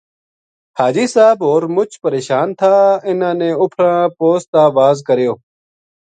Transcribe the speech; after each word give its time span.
حاجی 0.77 1.05
صاحب 1.13 1.37
ہور 1.47 1.63
مُچ 1.75 1.91
پرشان 2.03 2.47
تھا 2.59 2.73
اِنھاں 3.09 3.35
نے 3.39 3.49
اُپھراں 3.61 4.01
پوسٹ 4.17 4.47
تا 4.53 4.63
واز 4.75 4.97
کریو 5.07 5.33